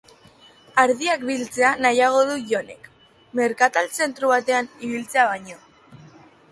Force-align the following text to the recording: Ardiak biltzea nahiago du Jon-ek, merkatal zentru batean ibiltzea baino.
Ardiak 0.83 1.25
biltzea 1.29 1.69
nahiago 1.87 2.23
du 2.31 2.39
Jon-ek, 2.53 2.89
merkatal 3.41 3.93
zentru 4.01 4.35
batean 4.37 4.75
ibiltzea 4.89 5.29
baino. 5.35 5.63